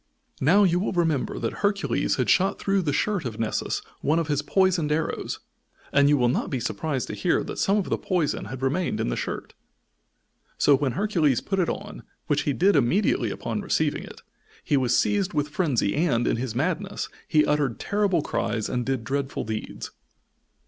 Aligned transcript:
Now, 0.39 0.63
you 0.63 0.79
will 0.79 0.93
remember 0.93 1.37
that 1.37 1.53
Hercules 1.61 2.15
had 2.15 2.27
shot 2.27 2.57
through 2.57 2.81
the 2.81 2.91
shirt 2.91 3.23
of 3.23 3.39
Nessus 3.39 3.83
one 4.01 4.17
of 4.17 4.29
his 4.29 4.41
poisoned 4.41 4.91
arrows, 4.91 5.39
and 5.93 6.09
you 6.09 6.17
will 6.17 6.27
not 6.27 6.49
be 6.49 6.59
surprised 6.59 7.05
to 7.09 7.13
hear 7.13 7.43
that 7.43 7.59
some 7.59 7.77
of 7.77 7.87
the 7.91 7.99
poison 7.99 8.45
had 8.45 8.63
remained 8.63 8.99
in 8.99 9.09
the 9.09 9.15
shirt. 9.15 9.53
So 10.57 10.75
when 10.75 10.93
Hercules 10.93 11.39
put 11.39 11.59
it 11.59 11.69
on, 11.69 12.01
which 12.25 12.41
he 12.49 12.53
did 12.53 12.75
immediately 12.75 13.29
upon 13.29 13.61
receiving 13.61 14.01
it, 14.03 14.23
he 14.63 14.75
was 14.75 14.97
seized 14.97 15.35
with 15.35 15.49
frenzy 15.49 15.93
and, 15.95 16.25
in 16.25 16.37
his 16.37 16.55
madness, 16.55 17.07
he 17.27 17.45
uttered 17.45 17.79
terrible 17.79 18.23
cries 18.23 18.69
and 18.69 18.83
did 18.83 19.03
dreadful 19.03 19.43
deeds. 19.43 19.91